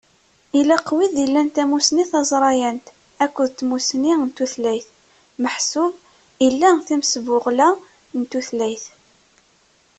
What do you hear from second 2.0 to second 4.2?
taẓrayant akked tmussni